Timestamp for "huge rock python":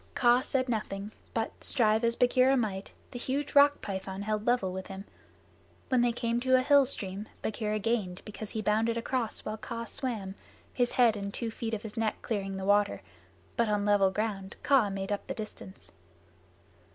3.19-4.23